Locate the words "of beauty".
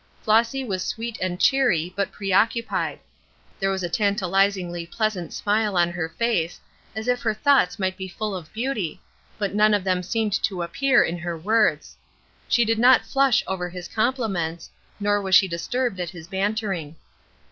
8.35-8.99